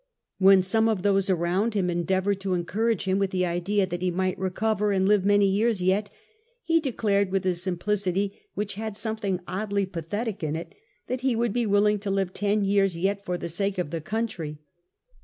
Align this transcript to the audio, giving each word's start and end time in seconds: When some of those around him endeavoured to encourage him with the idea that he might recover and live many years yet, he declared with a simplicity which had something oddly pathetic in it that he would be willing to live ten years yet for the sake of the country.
When 0.39 0.63
some 0.63 0.89
of 0.89 1.03
those 1.03 1.29
around 1.29 1.75
him 1.75 1.87
endeavoured 1.87 2.39
to 2.41 2.55
encourage 2.55 3.03
him 3.05 3.19
with 3.19 3.29
the 3.29 3.45
idea 3.45 3.85
that 3.85 4.01
he 4.01 4.09
might 4.09 4.35
recover 4.39 4.91
and 4.91 5.07
live 5.07 5.23
many 5.23 5.45
years 5.45 5.79
yet, 5.79 6.09
he 6.63 6.79
declared 6.79 7.29
with 7.31 7.45
a 7.45 7.53
simplicity 7.53 8.41
which 8.55 8.73
had 8.73 8.97
something 8.97 9.41
oddly 9.47 9.85
pathetic 9.85 10.41
in 10.43 10.55
it 10.55 10.73
that 11.05 11.21
he 11.21 11.35
would 11.35 11.53
be 11.53 11.67
willing 11.67 11.99
to 11.99 12.09
live 12.09 12.33
ten 12.33 12.63
years 12.63 12.97
yet 12.97 13.23
for 13.23 13.37
the 13.37 13.47
sake 13.47 13.77
of 13.77 13.91
the 13.91 14.01
country. 14.01 14.57